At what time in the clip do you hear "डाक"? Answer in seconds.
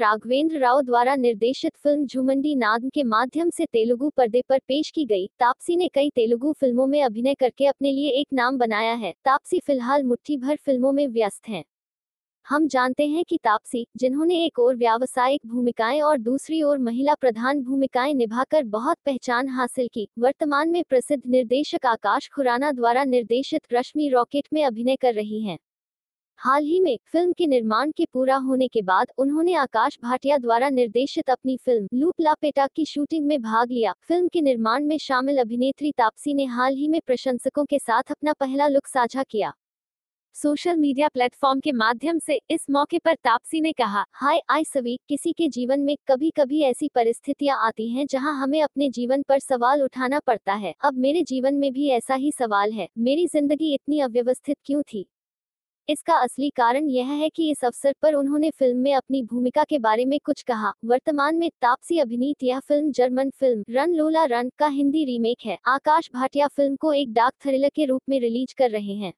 67.12-67.32